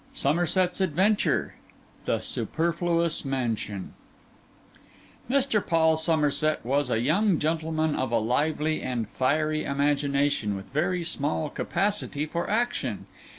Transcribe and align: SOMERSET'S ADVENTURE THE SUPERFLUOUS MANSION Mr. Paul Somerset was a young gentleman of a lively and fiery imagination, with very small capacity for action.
SOMERSET'S 0.13 0.81
ADVENTURE 0.81 1.53
THE 2.05 2.21
SUPERFLUOUS 2.21 3.23
MANSION 3.23 3.93
Mr. 5.29 5.63
Paul 5.67 5.95
Somerset 5.95 6.65
was 6.65 6.89
a 6.89 6.99
young 6.99 7.37
gentleman 7.37 7.93
of 7.95 8.11
a 8.11 8.17
lively 8.17 8.81
and 8.81 9.07
fiery 9.09 9.63
imagination, 9.63 10.55
with 10.55 10.65
very 10.73 11.03
small 11.03 11.51
capacity 11.51 12.25
for 12.25 12.49
action. 12.49 13.05